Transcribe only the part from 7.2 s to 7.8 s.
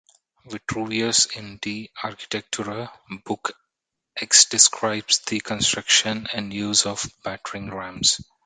battering